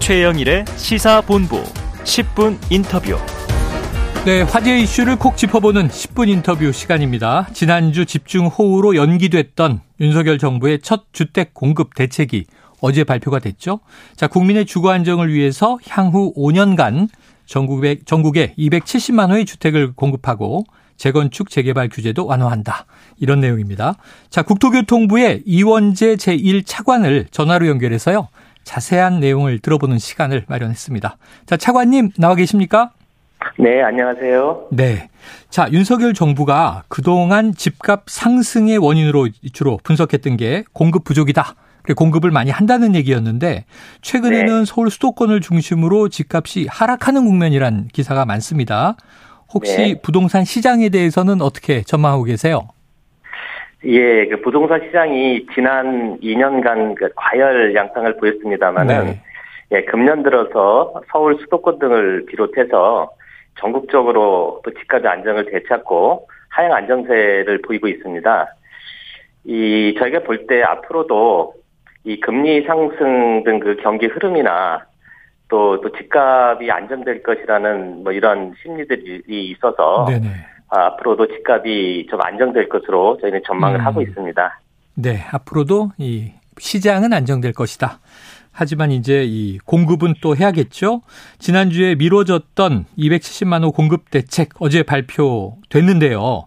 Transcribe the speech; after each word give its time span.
최영일의 0.00 0.64
시사본부 0.76 1.62
10분 2.04 2.58
인터뷰. 2.70 3.16
네, 4.24 4.42
화제 4.42 4.78
이슈를 4.80 5.16
콕 5.16 5.36
짚어보는 5.36 5.88
10분 5.88 6.28
인터뷰 6.28 6.72
시간입니다. 6.72 7.46
지난주 7.52 8.06
집중 8.06 8.46
호우로 8.46 8.96
연기됐던 8.96 9.80
윤석열 10.00 10.38
정부의 10.38 10.80
첫 10.80 11.04
주택 11.12 11.52
공급 11.52 11.94
대책이 11.94 12.46
어제 12.80 13.04
발표가 13.04 13.38
됐죠. 13.38 13.80
자, 14.16 14.26
국민의 14.26 14.64
주거 14.64 14.90
안정을 14.90 15.32
위해서 15.32 15.78
향후 15.86 16.32
5년간 16.34 17.08
전국에, 17.44 17.98
전국에 18.04 18.54
270만 18.58 19.30
호의 19.30 19.44
주택을 19.44 19.92
공급하고 19.92 20.64
재건축 20.96 21.50
재개발 21.50 21.88
규제도 21.88 22.26
완화한다. 22.26 22.86
이런 23.18 23.40
내용입니다. 23.40 23.96
자, 24.30 24.42
국토교통부의 24.42 25.42
이원재 25.46 26.16
제1차관을 26.16 27.30
전화로 27.30 27.68
연결해서요. 27.68 28.28
자세한 28.64 29.20
내용을 29.20 29.58
들어보는 29.58 29.98
시간을 29.98 30.44
마련했습니다. 30.48 31.16
자, 31.46 31.56
차관님 31.56 32.10
나와 32.18 32.34
계십니까? 32.34 32.92
네, 33.58 33.82
안녕하세요. 33.82 34.68
네. 34.70 35.08
자, 35.48 35.68
윤석열 35.72 36.14
정부가 36.14 36.84
그동안 36.88 37.54
집값 37.54 38.04
상승의 38.06 38.78
원인으로 38.78 39.28
주로 39.52 39.78
분석했던 39.82 40.36
게 40.36 40.64
공급 40.72 41.04
부족이다. 41.04 41.54
공급을 41.96 42.30
많이 42.30 42.50
한다는 42.50 42.94
얘기였는데 42.94 43.64
최근에는 44.02 44.58
네. 44.60 44.64
서울 44.64 44.90
수도권을 44.90 45.40
중심으로 45.40 46.08
집값이 46.08 46.68
하락하는 46.70 47.24
국면이란 47.24 47.88
기사가 47.92 48.24
많습니다. 48.26 48.96
혹시 49.52 49.76
네. 49.76 50.00
부동산 50.00 50.44
시장에 50.44 50.90
대해서는 50.90 51.40
어떻게 51.42 51.82
전망하고 51.82 52.24
계세요? 52.24 52.68
예, 53.84 54.26
그 54.26 54.40
부동산 54.42 54.80
시장이 54.82 55.46
지난 55.54 56.18
2년간 56.20 56.94
그 56.96 57.08
과열 57.16 57.74
양상을 57.74 58.16
보였습니다만은 58.18 59.04
네. 59.06 59.20
예, 59.72 59.84
금년 59.84 60.22
들어서 60.22 61.00
서울 61.10 61.38
수도권 61.40 61.78
등을 61.78 62.26
비롯해서 62.26 63.10
전국적으로 63.58 64.60
또 64.64 64.70
집값의 64.72 65.10
안정을 65.10 65.46
되찾고 65.46 66.28
하향 66.50 66.72
안정세를 66.74 67.62
보이고 67.62 67.88
있습니다. 67.88 68.54
이 69.44 69.94
저희가 69.98 70.20
볼 70.20 70.46
때 70.46 70.62
앞으로도 70.62 71.54
이 72.04 72.18
금리 72.20 72.62
상승 72.62 73.42
등 73.44 73.60
그 73.60 73.76
경기 73.82 74.06
흐름이나 74.06 74.84
또, 75.48 75.80
또 75.80 75.90
집값이 75.92 76.70
안정될 76.70 77.22
것이라는 77.22 78.02
뭐 78.04 78.12
이런 78.12 78.54
심리들이 78.62 79.22
있어서 79.28 80.06
네네. 80.08 80.28
아, 80.70 80.86
앞으로도 80.86 81.26
집값이 81.28 82.06
좀 82.08 82.20
안정될 82.22 82.68
것으로 82.68 83.18
저희는 83.20 83.42
전망을 83.46 83.80
음. 83.80 83.86
하고 83.86 84.02
있습니다. 84.02 84.60
네, 84.94 85.24
앞으로도 85.32 85.90
이 85.98 86.32
시장은 86.58 87.12
안정될 87.12 87.52
것이다. 87.52 87.98
하지만 88.52 88.90
이제 88.90 89.24
이 89.24 89.58
공급은 89.58 90.14
또 90.20 90.36
해야겠죠. 90.36 91.02
지난주에 91.38 91.94
미뤄졌던 91.94 92.84
270만 92.98 93.62
호 93.64 93.72
공급 93.72 94.10
대책 94.10 94.50
어제 94.60 94.82
발표됐는데요. 94.82 96.46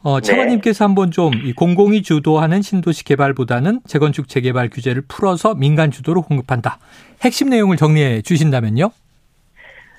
어, 0.00 0.20
네. 0.20 0.26
차관님께서 0.26 0.84
한번 0.84 1.10
좀 1.10 1.32
이 1.44 1.52
공공이 1.52 2.02
주도하는 2.02 2.62
신도시 2.62 3.04
개발보다는 3.04 3.80
재건축 3.86 4.28
재개발 4.28 4.68
규제를 4.70 5.02
풀어서 5.08 5.54
민간 5.54 5.90
주도로 5.90 6.22
공급한다. 6.22 6.78
핵심 7.22 7.48
내용을 7.50 7.76
정리해 7.76 8.22
주신다면요. 8.22 8.90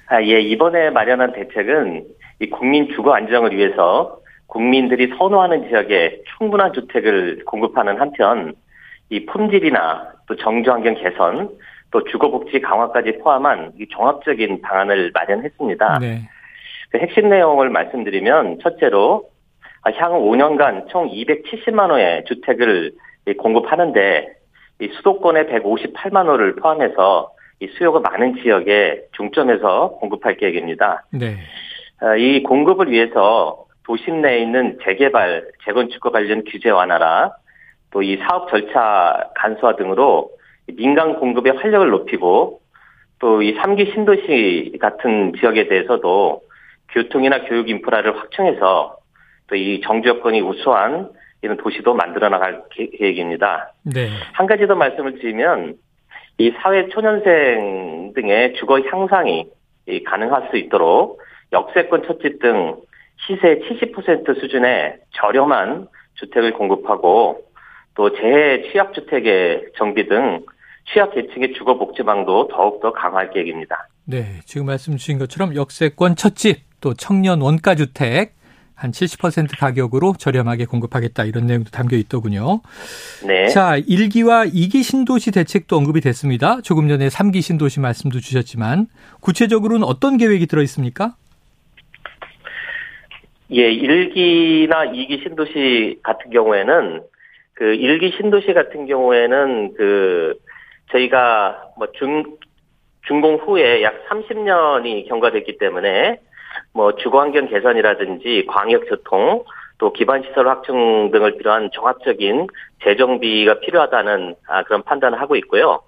아, 0.08 0.24
예, 0.24 0.40
이번에 0.42 0.90
마련한 0.92 1.34
대책은 1.34 2.06
이 2.40 2.50
국민 2.50 2.90
주거 2.90 3.14
안정을 3.14 3.56
위해서 3.56 4.20
국민들이 4.48 5.14
선호하는 5.18 5.68
지역에 5.70 6.22
충분한 6.38 6.74
주택을 6.74 7.44
공급하는 7.46 8.00
한편 8.00 8.54
이 9.10 9.26
품질이나 9.26 10.14
또 10.28 10.36
정주 10.36 10.72
환경 10.72 10.96
개선 10.96 11.50
또 11.92 12.04
주거 12.06 12.30
복지 12.30 12.60
강화까지 12.60 13.20
포함한 13.20 13.74
이 13.80 13.88
종합적인 13.88 14.62
방안을 14.62 15.12
마련했습니다. 15.14 16.00
네. 16.00 16.30
그 16.90 16.98
핵심 16.98 17.30
내용을 17.30 17.70
말씀드리면 17.70 18.60
첫째로 18.62 19.30
향후 19.96 20.32
5년간 20.32 20.90
총 20.90 21.10
270만 21.10 21.90
호의 21.90 22.24
주택을 22.26 22.92
공급하는데 23.38 24.28
이 24.82 24.88
수도권의 24.88 25.46
158만 25.46 26.28
호를 26.28 26.56
포함해서 26.56 27.32
이 27.60 27.68
수요가 27.78 28.00
많은 28.00 28.42
지역에 28.42 29.02
중점해서 29.14 29.98
공급할 30.00 30.38
계획입니다. 30.38 31.06
네. 31.12 31.38
어, 32.02 32.16
이 32.16 32.44
공급을 32.44 32.92
위해서 32.92 33.66
도심 33.86 34.22
내에 34.22 34.40
있는 34.40 34.78
재개발, 34.84 35.48
재건축과 35.66 36.12
관련 36.12 36.44
규제 36.46 36.70
완화라 36.70 37.34
또 37.92 38.04
이 38.04 38.18
사업 38.18 38.50
절차 38.50 39.32
간소화 39.36 39.76
등으로 39.76 40.30
민간 40.78 41.20
공급의 41.20 41.54
활력을 41.54 41.90
높이고 41.90 42.62
또 43.20 43.42
이 43.42 43.56
3기 43.56 43.94
신도시 43.94 44.78
같은 44.80 45.34
지역에 45.40 45.68
대해서도 45.68 46.42
교통이나 46.92 47.44
교육 47.46 47.70
인프라를 47.70 48.18
확충해서 48.18 48.98
또 49.48 49.56
이 49.56 49.82
정주 49.82 50.08
여건이 50.08 50.42
우수한 50.42 51.10
이런 51.42 51.58
도시도 51.58 51.96
만들어 51.96 52.30
나갈 52.30 52.62
계획입니다. 52.72 53.74
네. 53.84 54.10
한 54.34 54.46
가지 54.46 54.68
더 54.68 54.76
말씀을 54.76 55.16
드리면 55.20 55.76
이 56.38 56.52
사회 56.62 56.88
초년생 56.90 58.14
등의 58.14 58.54
주거 58.56 58.80
향상이 58.82 59.48
가능할 60.06 60.50
수 60.52 60.58
있도록 60.58 61.19
역세권 61.52 62.04
첫집 62.08 62.40
등 62.40 62.78
시세 63.28 63.60
70% 63.60 64.40
수준의 64.40 64.98
저렴한 65.12 65.88
주택을 66.16 66.54
공급하고 66.54 67.42
또 67.96 68.14
재해 68.16 68.72
취약 68.72 68.94
주택의 68.94 69.72
정비 69.78 70.08
등 70.08 70.46
취약 70.92 71.14
계층의 71.14 71.54
주거 71.54 71.78
복지망도 71.78 72.48
더욱더 72.48 72.94
강화할 72.94 73.32
계획입니다. 73.32 73.88
네, 74.06 74.40
지금 74.46 74.66
말씀 74.66 74.98
주신 74.98 75.20
것처럼 75.20 75.56
역세권 75.56 76.16
첫집 76.16 76.62
또 76.82 76.94
청년 76.94 77.42
원가 77.42 77.76
주택 77.76 78.40
한 78.74 78.92
70% 78.92 79.60
가격으로 79.60 80.14
저렴하게 80.18 80.66
공급하겠다 80.66 81.26
이런 81.26 81.46
내용도 81.46 81.70
담겨 81.70 81.98
있더군요. 81.98 82.62
네. 83.28 83.50
자, 83.50 83.78
1기와 83.78 84.54
2기 84.54 84.84
신도시 84.84 85.32
대책도 85.32 85.76
언급이 85.76 86.00
됐습니다. 86.00 86.62
조금 86.62 86.88
전에 86.88 87.10
3기 87.10 87.42
신도시 87.42 87.82
말씀도 87.82 88.22
주셨지만 88.22 88.88
구체적으로는 89.20 89.84
어떤 89.84 90.16
계획이 90.16 90.48
들어 90.48 90.62
있습니까? 90.62 91.16
예, 93.52 93.72
1기나 93.72 94.94
2기 94.94 95.24
신도시 95.24 96.00
같은 96.04 96.30
경우에는 96.30 97.02
그 97.54 97.66
1기 97.66 98.16
신도시 98.16 98.54
같은 98.54 98.86
경우에는 98.86 99.74
그 99.76 100.36
저희가 100.92 101.64
뭐 101.78 101.88
중, 101.94 102.38
준공 103.08 103.38
후에 103.38 103.82
약 103.82 104.08
30년이 104.08 105.08
경과됐기 105.08 105.58
때문에 105.58 106.20
뭐 106.74 106.96
주거 106.96 107.22
환경 107.22 107.48
개선이라든지 107.48 108.46
광역 108.48 108.88
교통 108.88 109.44
또 109.80 109.94
기반 109.94 110.22
시설 110.24 110.48
확충 110.48 111.10
등을 111.12 111.38
필요한 111.38 111.72
종합적인 111.72 112.48
재정비가 112.84 113.62
필요하다는 113.62 114.36
아, 114.48 114.64
그런 114.64 114.84
판단을 114.84 115.20
하고 115.20 115.36
있고요. 115.38 115.82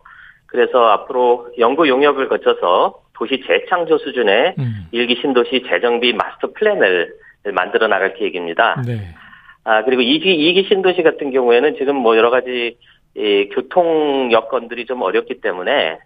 그래서 0.48 0.88
앞으로 0.88 1.50
연구 1.60 1.88
용역을 1.88 2.28
거쳐서 2.28 3.02
도시 3.14 3.44
재창조 3.46 4.00
수준의 4.00 4.56
음. 4.58 4.88
일기 4.92 5.16
신도시 5.22 5.64
재정비 5.70 6.14
마스터 6.14 6.50
플랜을 6.54 7.14
만들어 7.44 7.88
나갈 7.88 8.14
계획입니다. 8.14 8.82
네. 8.86 9.16
아, 9.64 9.84
그리고 9.84 10.02
2기, 10.02 10.26
2기 10.26 10.68
신도시 10.68 11.04
같은 11.04 11.32
경우에는 11.32 11.76
지금 11.78 11.96
뭐 11.96 12.18
여러 12.18 12.30
가지 12.30 12.78
이 13.16 13.50
교통 13.54 14.32
여건들이 14.32 14.86
좀 14.86 15.02
어렵기 15.02 15.42
때문에 15.42 16.00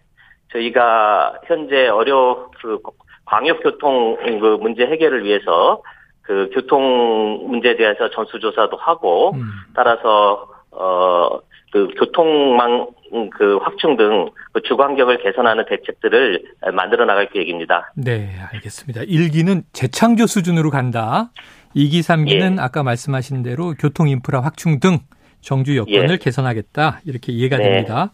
저희가 0.51 1.40
현재 1.45 1.88
어려 1.88 2.50
그 2.62 2.79
광역교통 3.25 4.18
그 4.40 4.57
문제 4.59 4.85
해결을 4.85 5.24
위해서 5.24 5.81
그 6.22 6.50
교통 6.53 7.47
문제에 7.47 7.75
대해서 7.75 8.09
전수조사도 8.09 8.78
하고 8.78 9.34
음. 9.35 9.51
따라서 9.75 10.47
어 10.72 11.40
그 11.75 11.90
교통망 11.97 12.88
그 13.29 13.57
확충 13.57 13.97
등 13.97 14.29
그 14.56 14.62
주관경을 14.62 15.21
개선하는 15.21 15.65
대책들을 15.67 16.44
만들어 16.73 17.03
나갈 17.03 17.29
계획입니다. 17.29 17.91
네, 17.97 18.29
알겠습니다. 18.53 19.01
1기는 19.01 19.63
재창조 19.73 20.27
수준으로 20.27 20.69
간다. 20.69 21.29
2기, 21.75 22.00
3기는 22.00 22.57
예. 22.57 22.62
아까 22.62 22.81
말씀하신 22.81 23.44
대로 23.44 23.73
교통 23.77 24.07
인프라 24.07 24.39
확충 24.39 24.79
등 24.79 25.00
정주 25.41 25.75
여건을 25.75 26.12
예. 26.12 26.17
개선하겠다 26.17 27.01
이렇게 27.03 27.33
이해가 27.33 27.57
네. 27.57 27.63
됩니다. 27.65 28.13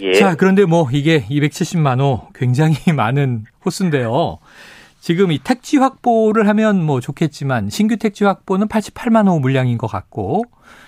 예. 0.00 0.14
자 0.14 0.34
그런데 0.34 0.64
뭐 0.64 0.88
이게 0.92 1.20
270만 1.20 2.00
호 2.00 2.26
굉장히 2.34 2.74
많은 2.92 3.44
호수인데요. 3.64 4.38
지금 5.06 5.30
이 5.30 5.38
택지 5.38 5.76
확보를 5.76 6.48
하면 6.48 6.82
뭐 6.82 6.98
좋겠지만 6.98 7.70
신규 7.70 7.96
택지 7.96 8.24
확보는 8.24 8.66
88만 8.66 9.28
호 9.28 9.38
물량인 9.38 9.78
것 9.78 9.86
같고 9.86 10.42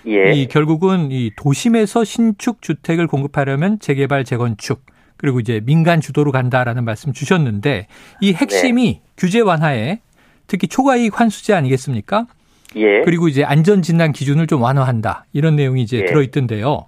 예. 0.07 0.33
이 0.33 0.49
결국은 0.49 1.09
이 1.09 1.31
도심에서 1.37 2.03
신축 2.03 2.61
주택을 2.61 3.07
공급하려면 3.07 3.79
재개발 3.79 4.25
재건축 4.25 4.85
그리고 5.15 5.39
이제 5.39 5.61
민간 5.63 6.01
주도로 6.01 6.33
간다라는 6.33 6.83
말씀 6.83 7.13
주셨는데 7.13 7.87
이 8.19 8.33
핵심이 8.33 8.83
네. 8.95 9.01
규제 9.15 9.39
완화에 9.39 10.01
특히 10.47 10.67
초과이익 10.67 11.17
환수제 11.17 11.53
아니겠습니까? 11.53 12.27
예. 12.75 13.03
그리고 13.05 13.29
이제 13.29 13.45
안전 13.45 13.81
진단 13.81 14.11
기준을 14.11 14.47
좀 14.47 14.61
완화한다. 14.61 15.27
이런 15.31 15.55
내용이 15.55 15.81
이제 15.81 15.99
예. 15.99 16.05
들어 16.05 16.21
있던데요. 16.23 16.87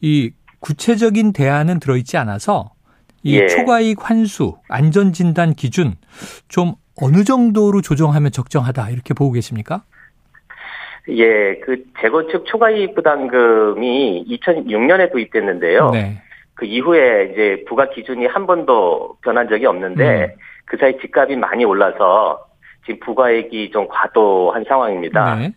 이 0.00 0.30
구체적인 0.60 1.32
대안은 1.32 1.80
들어 1.80 1.96
있지 1.96 2.16
않아서 2.16 2.70
이 3.22 3.38
예. 3.38 3.46
초과이익 3.48 3.98
환수, 4.00 4.56
안전진단 4.68 5.54
기준 5.54 5.94
좀 6.48 6.74
어느 7.00 7.24
정도로 7.24 7.80
조정하면 7.82 8.30
적정하다 8.30 8.90
이렇게 8.90 9.14
보고 9.14 9.32
계십니까? 9.32 9.82
예, 11.08 11.56
그 11.60 11.84
재건축 12.00 12.46
초과이익 12.46 12.94
부담금이 12.94 14.26
2006년에 14.28 15.10
도입됐는데요. 15.12 15.90
네. 15.90 16.22
그 16.54 16.66
이후에 16.66 17.30
이제 17.32 17.64
부과 17.66 17.88
기준이 17.88 18.26
한 18.26 18.46
번도 18.46 19.16
변한 19.22 19.48
적이 19.48 19.66
없는데 19.66 20.24
음. 20.24 20.28
그 20.66 20.76
사이 20.76 20.98
집값이 20.98 21.36
많이 21.36 21.64
올라서 21.64 22.46
지금 22.84 23.00
부과액이 23.00 23.70
좀 23.70 23.88
과도한 23.88 24.64
상황입니다. 24.68 25.36
네. 25.36 25.52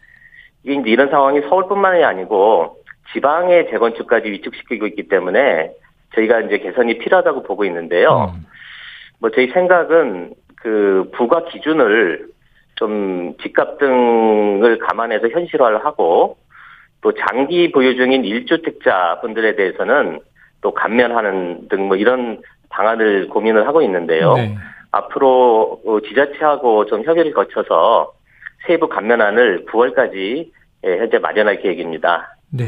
이게 0.63 0.75
이제 0.75 0.89
이런 0.89 1.09
상황이 1.09 1.41
서울뿐만이 1.41 2.03
아니고 2.03 2.77
지방의 3.11 3.69
재건축까지 3.69 4.31
위축시키고 4.31 4.87
있기 4.87 5.09
때문에 5.09 5.71
저희가 6.15 6.41
이제 6.41 6.59
개선이 6.59 6.97
필요하다고 6.99 7.43
보고 7.43 7.65
있는데요. 7.65 8.33
음. 8.35 8.45
뭐 9.19 9.29
저희 9.31 9.47
생각은 9.47 10.33
그 10.57 11.09
부과 11.13 11.45
기준을 11.45 12.27
좀 12.75 13.35
집값 13.41 13.77
등을 13.77 14.79
감안해서 14.79 15.29
현실화를 15.29 15.85
하고 15.85 16.37
또 17.01 17.13
장기 17.13 17.71
보유 17.71 17.95
중인 17.95 18.23
1주택자 18.23 19.21
분들에 19.21 19.55
대해서는 19.55 20.19
또 20.61 20.73
감면하는 20.73 21.67
등 21.69 21.87
뭐 21.87 21.97
이런 21.97 22.41
방안을 22.73 23.29
고민을 23.29 23.67
하고 23.67 23.81
있는데요. 23.83 24.33
네. 24.33 24.55
앞으로 24.91 25.81
어, 25.85 25.99
지자체하고 26.01 26.85
좀 26.85 27.03
협의를 27.03 27.33
거쳐서 27.33 28.13
세부 28.65 28.89
감면안을 28.89 29.65
9월까지 29.65 30.49
예, 30.85 30.97
현재 30.97 31.17
마련할 31.19 31.61
계획입니다. 31.61 32.35
네. 32.51 32.65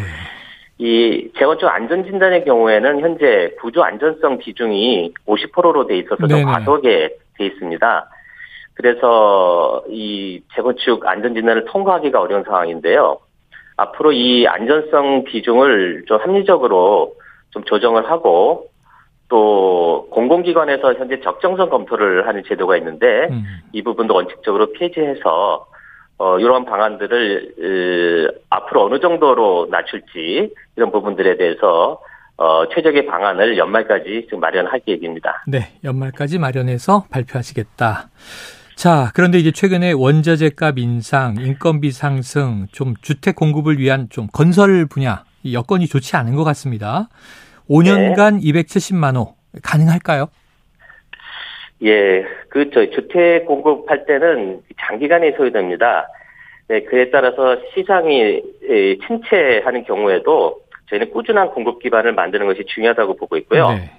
이 0.77 1.29
재건축 1.37 1.69
안전진단의 1.69 2.43
경우에는 2.43 2.99
현재 2.99 3.55
구조 3.61 3.83
안전성 3.83 4.39
비중이 4.39 5.13
50%로 5.25 5.87
돼 5.87 5.97
있어서 5.99 6.27
좀. 6.27 6.43
과도하게 6.43 7.15
돼 7.37 7.45
있습니다. 7.45 8.09
그래서 8.73 9.83
이 9.87 10.41
재건축 10.53 11.07
안전진단을 11.07 11.65
통과하기가 11.65 12.19
어려운 12.19 12.43
상황인데요. 12.43 13.19
앞으로 13.77 14.11
이 14.11 14.47
안전성 14.47 15.23
비중을 15.23 16.03
좀 16.07 16.19
합리적으로 16.19 17.15
좀 17.51 17.63
조정을 17.63 18.09
하고 18.09 18.67
또 19.29 20.07
공공기관에서 20.11 20.93
현재 20.95 21.19
적정성 21.21 21.69
검토를 21.69 22.27
하는 22.27 22.43
제도가 22.47 22.77
있는데 22.77 23.27
음. 23.31 23.43
이 23.71 23.81
부분도 23.81 24.13
원칙적으로 24.13 24.73
폐지해서 24.73 25.65
어, 26.17 26.39
이러한 26.39 26.65
방안들을 26.65 27.55
으, 27.59 28.39
앞으로 28.49 28.85
어느 28.85 28.99
정도로 28.99 29.67
낮출지 29.69 30.53
이런 30.75 30.91
부분들에 30.91 31.37
대해서 31.37 31.99
어, 32.37 32.67
최적의 32.69 33.05
방안을 33.05 33.57
연말까지 33.57 34.23
지금 34.25 34.39
마련할 34.39 34.81
계획입니다. 34.85 35.43
네, 35.47 35.73
연말까지 35.83 36.39
마련해서 36.39 37.05
발표하시겠다. 37.09 38.09
자, 38.75 39.11
그런데 39.13 39.39
이제 39.39 39.51
최근에 39.51 39.93
원자재 39.93 40.51
값 40.57 40.77
인상, 40.77 41.35
인건비 41.39 41.91
상승, 41.91 42.67
좀 42.73 42.93
주택 43.01 43.35
공급을 43.35 43.79
위한 43.79 44.07
좀 44.09 44.27
건설 44.33 44.85
분야 44.85 45.23
이 45.43 45.53
여건이 45.53 45.87
좋지 45.87 46.17
않은 46.17 46.35
것 46.35 46.43
같습니다. 46.43 47.07
5년간 47.69 48.41
270만 48.43 49.15
호 49.15 49.35
가능할까요? 49.63 50.27
예, 51.83 52.25
그, 52.49 52.69
저, 52.71 52.89
주택 52.89 53.45
공급할 53.45 54.05
때는 54.05 54.61
장기간이 54.79 55.33
소요됩니다. 55.33 56.07
네, 56.67 56.81
그에 56.81 57.09
따라서 57.11 57.57
시장이 57.73 58.41
에, 58.69 58.97
침체하는 59.05 59.83
경우에도 59.83 60.61
저희는 60.89 61.11
꾸준한 61.11 61.49
공급 61.49 61.79
기반을 61.79 62.13
만드는 62.13 62.45
것이 62.47 62.63
중요하다고 62.65 63.17
보고 63.17 63.37
있고요. 63.37 63.69
네. 63.69 63.91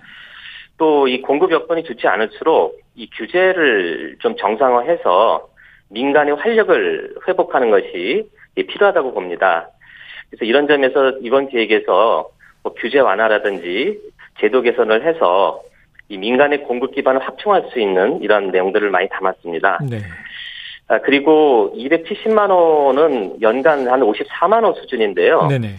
또이 0.78 1.22
공급 1.22 1.52
여건이 1.52 1.84
좋지 1.84 2.06
않을수록 2.06 2.78
이 2.94 3.08
규제를 3.10 4.16
좀 4.20 4.36
정상화해서 4.36 5.48
민간의 5.88 6.34
활력을 6.36 7.14
회복하는 7.28 7.70
것이 7.70 8.28
예, 8.56 8.62
필요하다고 8.62 9.14
봅니다. 9.14 9.68
그래서 10.30 10.44
이런 10.44 10.66
점에서 10.66 11.12
이번 11.20 11.48
계획에서 11.48 12.28
뭐 12.62 12.74
규제 12.74 12.98
완화라든지 12.98 13.98
제도 14.40 14.60
개선을 14.62 15.04
해서 15.04 15.62
이 16.08 16.18
민간의 16.18 16.62
공급 16.64 16.94
기반을 16.94 17.20
확충할 17.20 17.68
수 17.72 17.80
있는 17.80 18.20
이런 18.22 18.50
내용들을 18.50 18.90
많이 18.90 19.08
담았습니다. 19.08 19.78
네. 19.88 19.98
아, 20.88 20.98
그리고 21.00 21.72
270만 21.76 22.50
원은 22.50 23.42
연간 23.42 23.88
한 23.88 24.00
54만 24.00 24.62
원 24.62 24.74
수준인데요. 24.74 25.48
네네. 25.48 25.76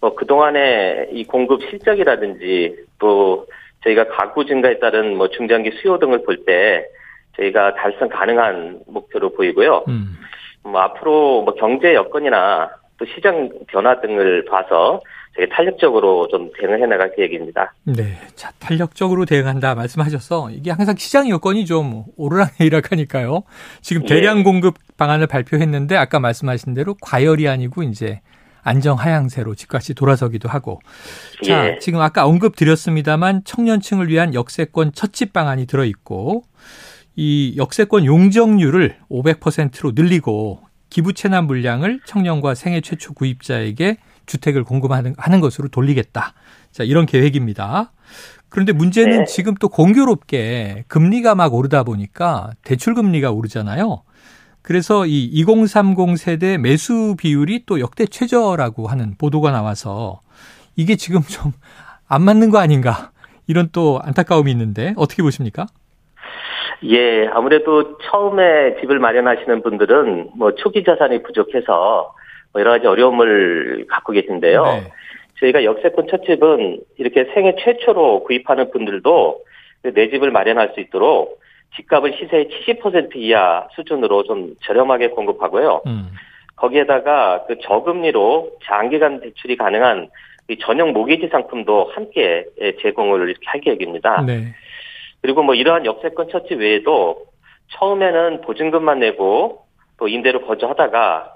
뭐 0.00 0.14
그동안의 0.14 1.08
이 1.12 1.24
공급 1.24 1.62
실적이라든지 1.70 2.76
또 2.98 3.46
저희가 3.82 4.08
가구 4.08 4.46
증가에 4.46 4.78
따른 4.78 5.16
뭐 5.16 5.28
중장기 5.28 5.72
수요 5.80 5.98
등을 5.98 6.24
볼 6.24 6.44
때 6.44 6.86
저희가 7.36 7.74
달성 7.74 8.08
가능한 8.08 8.80
목표로 8.86 9.30
보이고요. 9.34 9.84
음. 9.88 10.16
뭐 10.62 10.80
앞으로 10.80 11.42
뭐 11.42 11.54
경제 11.54 11.92
여건이나 11.94 12.70
또 12.96 13.04
시장 13.06 13.50
변화 13.66 14.00
등을 14.00 14.44
봐서 14.44 15.00
저희 15.36 15.48
탄력적으로 15.48 16.28
좀 16.28 16.50
대응해 16.58 16.86
나갈 16.86 17.14
계획입니다. 17.14 17.74
네. 17.84 18.16
자, 18.36 18.52
탄력적으로 18.58 19.24
대응한다 19.24 19.74
말씀하셔서 19.74 20.50
이게 20.50 20.70
항상 20.70 20.94
시장 20.96 21.28
여건이 21.28 21.66
좀 21.66 22.04
오르락내리락하니까요. 22.16 23.42
지금 23.82 24.02
예. 24.02 24.06
대량 24.06 24.44
공급 24.44 24.74
방안을 24.96 25.26
발표했는데 25.26 25.96
아까 25.96 26.20
말씀하신 26.20 26.74
대로 26.74 26.94
과열이 27.00 27.48
아니고 27.48 27.82
이제 27.82 28.20
안정 28.62 28.96
하향세로 28.96 29.54
집값이 29.56 29.94
돌아서기도 29.94 30.48
하고. 30.48 30.80
자, 31.44 31.68
예. 31.68 31.78
지금 31.80 32.00
아까 32.00 32.26
언급 32.26 32.54
드렸습니다만 32.54 33.42
청년층을 33.44 34.08
위한 34.08 34.34
역세권 34.34 34.92
첫집 34.92 35.32
방안이 35.32 35.66
들어 35.66 35.84
있고 35.84 36.44
이 37.16 37.54
역세권 37.56 38.06
용적률을 38.06 38.96
500%로 39.10 39.92
늘리고 39.94 40.60
기부 40.90 41.12
체납 41.12 41.46
물량을 41.46 42.00
청년과 42.06 42.54
생애 42.54 42.80
최초 42.80 43.14
구입자에게 43.14 43.96
주택을 44.26 44.64
공급하는 44.64 45.14
하는 45.18 45.40
것으로 45.40 45.68
돌리겠다. 45.68 46.34
자, 46.70 46.84
이런 46.84 47.06
계획입니다. 47.06 47.92
그런데 48.48 48.72
문제는 48.72 49.18
네. 49.20 49.24
지금 49.24 49.54
또 49.54 49.68
공교롭게 49.68 50.84
금리가 50.88 51.34
막 51.34 51.54
오르다 51.54 51.82
보니까 51.82 52.50
대출 52.62 52.94
금리가 52.94 53.30
오르잖아요. 53.32 54.02
그래서 54.62 55.06
이 55.06 55.24
2030 55.26 56.16
세대 56.16 56.56
매수 56.56 57.16
비율이 57.18 57.64
또 57.66 57.80
역대 57.80 58.06
최저라고 58.06 58.86
하는 58.86 59.14
보도가 59.18 59.50
나와서 59.50 60.20
이게 60.76 60.96
지금 60.96 61.22
좀 61.22 61.52
안 62.08 62.22
맞는 62.22 62.50
거 62.50 62.58
아닌가 62.58 63.10
이런 63.46 63.68
또 63.72 64.00
안타까움이 64.02 64.50
있는데 64.52 64.94
어떻게 64.96 65.22
보십니까? 65.22 65.66
예, 66.84 67.26
아무래도 67.28 67.98
처음에 67.98 68.76
집을 68.80 68.98
마련하시는 68.98 69.62
분들은 69.62 70.30
뭐 70.36 70.54
초기 70.54 70.84
자산이 70.84 71.22
부족해서 71.22 71.72
뭐 71.72 72.23
여러 72.60 72.70
가지 72.72 72.86
어려움을 72.86 73.86
갖고 73.88 74.12
계신데요. 74.12 74.64
네. 74.64 74.92
저희가 75.40 75.64
역세권 75.64 76.06
첫 76.10 76.24
집은 76.24 76.80
이렇게 76.96 77.24
생애 77.34 77.54
최초로 77.58 78.24
구입하는 78.24 78.70
분들도 78.70 79.40
내 79.94 80.08
집을 80.10 80.30
마련할 80.30 80.72
수 80.74 80.80
있도록 80.80 81.40
집값을 81.76 82.14
시세의 82.18 82.48
70% 82.66 83.16
이하 83.16 83.66
수준으로 83.74 84.22
좀 84.24 84.54
저렴하게 84.62 85.08
공급하고요. 85.08 85.82
음. 85.86 86.10
거기에다가 86.56 87.44
그 87.46 87.58
저금리로 87.62 88.52
장기간 88.64 89.20
대출이 89.20 89.56
가능한 89.56 90.08
이 90.48 90.58
전용 90.58 90.92
모기지 90.92 91.28
상품도 91.28 91.90
함께 91.94 92.44
예, 92.60 92.76
제공을 92.76 93.28
이렇게 93.28 93.46
할 93.46 93.60
계획입니다. 93.60 94.22
네. 94.22 94.54
그리고 95.20 95.42
뭐 95.42 95.54
이러한 95.54 95.84
역세권 95.84 96.28
처치 96.28 96.54
외에도 96.54 97.24
처음에는 97.68 98.42
보증금만 98.42 99.00
내고 99.00 99.64
또 99.98 100.06
임대로 100.06 100.46
거주하다가 100.46 101.33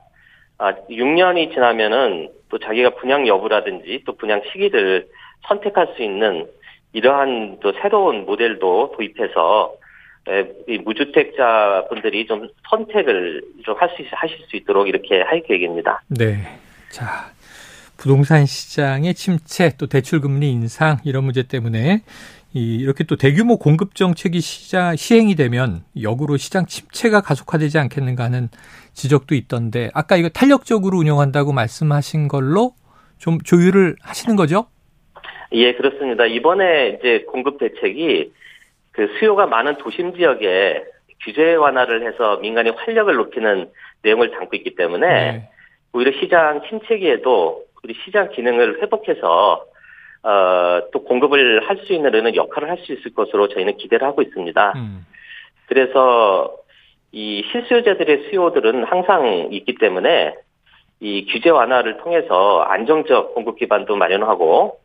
아 0.58 0.72
6년이 0.90 1.52
지나면은 1.54 2.30
또 2.48 2.58
자기가 2.58 2.90
분양 2.96 3.26
여부라든지 3.26 4.02
또 4.04 4.16
분양 4.16 4.42
시기를 4.52 5.08
선택할 5.46 5.94
수 5.96 6.02
있는 6.02 6.46
이러한 6.92 7.58
또 7.60 7.72
새로운 7.80 8.26
모델도 8.26 8.94
도입해서 8.96 9.74
에, 10.28 10.44
이 10.68 10.78
무주택자 10.78 11.86
분들이 11.88 12.26
좀 12.26 12.48
선택을 12.68 13.42
좀 13.64 13.76
할 13.78 13.88
수 13.90 14.02
하실 14.10 14.38
수 14.48 14.56
있도록 14.56 14.88
이렇게 14.88 15.22
할 15.22 15.42
계획입니다. 15.42 16.02
네. 16.08 16.38
자, 16.90 17.30
부동산 17.96 18.46
시장의 18.46 19.14
침체 19.14 19.72
또 19.78 19.86
대출 19.86 20.20
금리 20.20 20.50
인상 20.50 20.98
이런 21.04 21.24
문제 21.24 21.42
때문에 21.42 22.02
이 22.54 22.76
이렇게 22.76 23.04
또 23.04 23.16
대규모 23.16 23.58
공급 23.58 23.94
정책이 23.94 24.40
시행이 24.40 25.34
되면 25.34 25.84
역으로 26.00 26.36
시장 26.36 26.66
침체가 26.66 27.20
가속화되지 27.20 27.78
않겠는가 27.78 28.24
하는 28.24 28.48
지적도 28.98 29.34
있던데 29.36 29.90
아까 29.94 30.16
이거 30.16 30.28
탄력적으로 30.28 30.98
운영한다고 30.98 31.52
말씀하신 31.52 32.26
걸로 32.28 32.72
좀 33.18 33.38
조율을 33.40 33.96
하시는 34.02 34.36
거죠? 34.36 34.66
예, 35.52 35.72
그렇습니다. 35.74 36.26
이번에 36.26 36.98
이제 36.98 37.24
공급 37.28 37.58
대책이 37.58 38.32
그 38.92 39.08
수요가 39.18 39.46
많은 39.46 39.78
도심 39.78 40.14
지역에 40.14 40.84
규제 41.24 41.54
완화를 41.54 42.06
해서 42.06 42.36
민간의 42.38 42.74
활력을 42.76 43.14
높이는 43.14 43.70
내용을 44.02 44.32
담고 44.32 44.56
있기 44.56 44.74
때문에 44.74 45.06
네. 45.06 45.48
오히려 45.92 46.12
시장 46.20 46.62
침체기에도 46.68 47.64
우리 47.82 47.94
시장 48.04 48.30
기능을 48.30 48.82
회복해서 48.82 49.64
어, 50.24 50.80
또 50.92 51.04
공급을 51.04 51.68
할 51.68 51.78
수 51.86 51.92
있는 51.92 52.34
역할을 52.34 52.68
할 52.68 52.78
수 52.78 52.92
있을 52.92 53.14
것으로 53.14 53.48
저희는 53.48 53.76
기대를 53.76 54.06
하고 54.06 54.22
있습니다. 54.22 54.72
음. 54.76 55.06
그래서 55.66 56.57
이 57.12 57.42
실수요자들의 57.50 58.28
수요들은 58.30 58.84
항상 58.84 59.48
있기 59.50 59.76
때문에 59.76 60.34
이 61.00 61.26
규제 61.26 61.50
완화를 61.50 61.98
통해서 61.98 62.60
안정적 62.62 63.34
공급 63.34 63.58
기반도 63.58 63.96
마련하고 63.96 64.78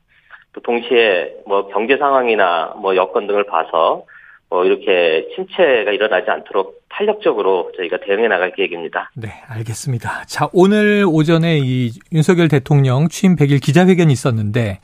또 0.53 0.61
동시에 0.61 1.35
뭐 1.47 1.67
경제 1.67 1.97
상황이나 1.97 2.75
뭐 2.77 2.95
여건 2.95 3.27
등을 3.27 3.45
봐서 3.45 4.05
뭐 4.49 4.65
이렇게 4.65 5.27
침체가 5.35 5.91
일어나지 5.91 6.29
않도록 6.29 6.83
탄력적으로 6.89 7.71
저희가 7.75 7.97
대응해 8.05 8.27
나갈 8.27 8.53
계획입니다. 8.53 9.09
네, 9.15 9.29
알겠습니다. 9.47 10.25
자, 10.27 10.47
오늘 10.53 11.05
오전에 11.07 11.57
이 11.57 11.89
윤석열 12.11 12.49
대통령 12.49 13.07
취임 13.07 13.35
100일 13.35 13.59
기자회견이 13.63 14.13
있었는데 14.13 14.79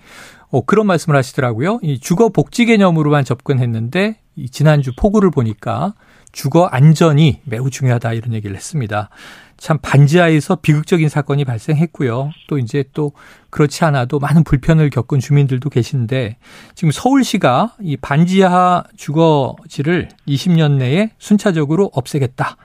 어, 0.52 0.66
그런 0.66 0.88
말씀을 0.88 1.16
하시더라고요. 1.16 1.78
이 1.84 2.00
주거 2.00 2.30
복지 2.30 2.66
개념으로만 2.66 3.24
접근했는데 3.24 4.16
이 4.40 4.50
지난주 4.50 4.92
폭우를 4.96 5.32
보니까 5.32 5.94
주거 6.32 6.66
안전이 6.66 7.42
매우 7.44 7.70
중요하다 7.70 8.14
이런 8.14 8.34
얘기를 8.34 8.56
했습니다. 8.56 9.10
참 9.58 9.78
반지하에서 9.82 10.58
비극적인 10.58 11.10
사건이 11.10 11.44
발생했고요. 11.44 12.32
또 12.48 12.58
이제 12.58 12.86
또 12.94 13.12
그렇지 13.50 13.84
않아도 13.84 14.20
많은 14.20 14.44
불편을 14.44 14.90
겪은 14.90 15.20
주민들도 15.20 15.70
계신데 15.70 16.38
지금 16.76 16.92
서울시가 16.92 17.76
이 17.82 17.98
반지하 17.98 18.84
주거지를 18.96 20.10
20년 20.28 20.78
내에 20.78 21.12
순차적으로 21.18 21.92
없애겠다. 21.94 22.56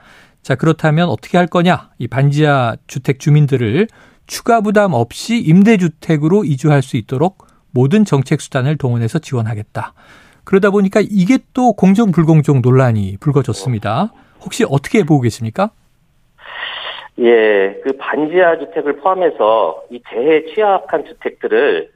자, 0.41 0.55
그렇다면 0.55 1.09
어떻게 1.09 1.37
할 1.37 1.47
거냐? 1.47 1.89
이 1.97 2.07
반지하 2.07 2.77
주택 2.87 3.19
주민들을 3.19 3.87
추가 4.27 4.61
부담 4.61 4.93
없이 4.93 5.37
임대주택으로 5.39 6.45
이주할 6.45 6.81
수 6.81 6.97
있도록 6.97 7.47
모든 7.71 8.05
정책 8.05 8.39
수단을 8.41 8.77
동원해서 8.77 9.19
지원하겠다. 9.19 9.93
그러다 10.45 10.69
보니까 10.69 11.01
이게 11.01 11.39
또 11.53 11.73
공정 11.73 12.11
불공정 12.11 12.61
논란이 12.61 13.17
불거졌습니다. 13.19 14.11
혹시 14.41 14.63
어떻게 14.69 15.03
보고 15.03 15.21
계십니까? 15.21 15.71
예, 17.19 17.79
그 17.83 17.93
반지하 17.97 18.57
주택을 18.59 18.97
포함해서 18.97 19.83
이 19.89 20.01
재해 20.09 20.45
취약한 20.53 21.05
주택들을 21.05 21.89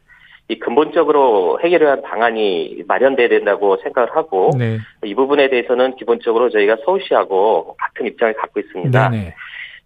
이 0.48 0.58
근본적으로 0.58 1.60
해결한 1.64 2.02
방안이 2.02 2.84
마련돼야 2.88 3.30
된다고 3.30 3.78
생각을 3.84 4.16
하고 4.16 4.50
네. 4.58 4.80
이 5.04 5.14
부분에 5.14 5.50
대해서는 5.50 5.96
기본적으로 5.98 6.50
저희가 6.50 6.78
서울시하고 6.86 7.76
같은 7.78 8.08
입장을 8.08 8.34
갖고 8.34 8.60
있습니다. 8.60 9.10
네네. 9.10 9.36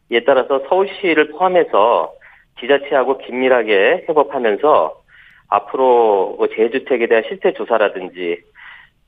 이에 0.09 0.23
따라서 0.25 0.61
서울시를 0.69 1.31
포함해서 1.31 2.13
지자체하고 2.61 3.17
긴밀하게 3.17 4.05
협업하면서 4.07 5.01
앞으로 5.49 6.35
뭐 6.37 6.47
재주택에 6.47 7.07
대한 7.07 7.23
실태 7.27 7.51
조사라든지 7.53 8.41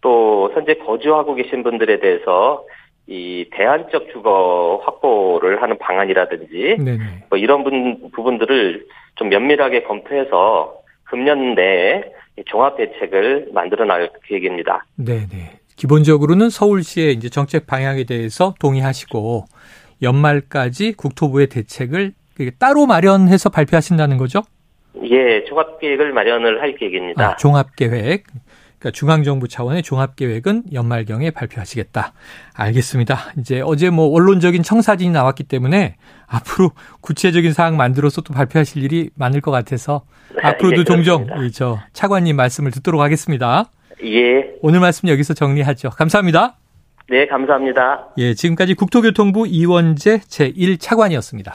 또 0.05 0.51
현재 0.53 0.75
거주하고 0.75 1.33
계신 1.33 1.63
분들에 1.63 1.99
대해서 1.99 2.63
이 3.07 3.49
대안적 3.51 4.09
주거 4.13 4.79
확보를 4.83 5.63
하는 5.63 5.79
방안이라든지 5.79 6.77
네네. 6.77 7.25
뭐 7.27 7.39
이런 7.39 7.63
분, 7.63 8.11
부분들을 8.11 8.85
좀 9.15 9.29
면밀하게 9.29 9.81
검토해서 9.81 10.75
금년 11.05 11.55
내에 11.55 12.03
종합 12.45 12.77
대책을 12.77 13.49
만들어 13.51 13.85
나갈 13.85 14.11
계획입니다. 14.27 14.85
네 14.95 15.25
네. 15.27 15.57
기본적으로는 15.75 16.51
서울시의 16.51 17.13
이제 17.13 17.29
정책 17.29 17.65
방향에 17.65 18.03
대해서 18.03 18.53
동의하시고 18.59 19.45
연말까지 20.03 20.93
국토부의 20.97 21.47
대책을 21.47 22.13
따로 22.59 22.85
마련해서 22.85 23.49
발표하신다는 23.49 24.17
거죠? 24.17 24.43
예, 25.09 25.43
종합 25.45 25.79
계획을 25.79 26.13
마련을 26.13 26.61
할 26.61 26.75
계획입니다. 26.75 27.31
아, 27.31 27.35
종합 27.37 27.75
계획. 27.75 28.25
그러니까 28.85 28.91
중앙정부 28.91 29.47
차원의 29.47 29.81
종합계획은 29.81 30.65
연말경에 30.73 31.31
발표하시겠다. 31.31 32.13
알겠습니다. 32.53 33.17
이제 33.39 33.61
어제 33.61 33.89
뭐 33.89 34.05
원론적인 34.05 34.61
청사진이 34.61 35.11
나왔기 35.11 35.43
때문에 35.43 35.95
앞으로 36.27 36.71
구체적인 37.01 37.53
사항 37.53 37.77
만들어서 37.77 38.21
또 38.21 38.33
발표하실 38.33 38.83
일이 38.83 39.09
많을 39.15 39.41
것 39.41 39.49
같아서 39.49 40.03
네, 40.35 40.41
앞으로도 40.43 40.81
예, 40.81 40.83
종종 40.83 41.27
저 41.51 41.79
차관님 41.93 42.35
말씀을 42.35 42.69
듣도록 42.71 43.01
하겠습니다. 43.01 43.65
예. 44.03 44.51
오늘 44.61 44.79
말씀 44.79 45.09
여기서 45.09 45.33
정리하죠. 45.33 45.89
감사합니다. 45.89 46.57
네, 47.09 47.25
감사합니다. 47.25 48.09
예, 48.17 48.33
지금까지 48.33 48.75
국토교통부 48.75 49.47
이원재 49.47 50.19
제1차관이었습니다. 50.19 51.53